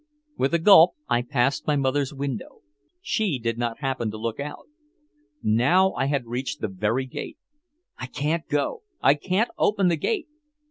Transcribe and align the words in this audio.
With 0.35 0.55
a 0.55 0.57
gulp 0.57 0.93
I 1.09 1.21
passed 1.21 1.67
my 1.67 1.75
mother's 1.75 2.11
window. 2.11 2.61
She 3.03 3.37
did 3.37 3.59
not 3.59 3.81
happen 3.81 4.09
to 4.09 4.17
look 4.17 4.39
out. 4.39 4.67
Now 5.43 5.91
I 5.93 6.05
had 6.07 6.25
reached 6.25 6.59
the 6.59 6.67
very 6.69 7.05
gate. 7.05 7.37
"I 7.99 8.07
can't 8.07 8.47
go! 8.47 8.81
I 8.99 9.13
can't 9.13 9.51
open 9.59 9.89
the 9.89 9.97
gate!" 9.97 10.27